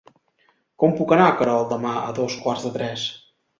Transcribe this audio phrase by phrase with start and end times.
[0.83, 3.07] Com puc anar a Querol demà a dos quarts de tres?